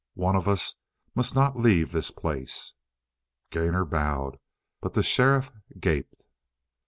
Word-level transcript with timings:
One 0.15 0.35
of 0.35 0.47
us 0.47 0.79
must 1.13 1.35
not 1.35 1.59
leave 1.59 1.91
this 1.91 2.09
place!" 2.09 2.73
Gainor 3.51 3.85
bowed, 3.85 4.39
but 4.81 4.95
the 4.95 5.03
sheriff 5.03 5.51
gaped. 5.79 6.25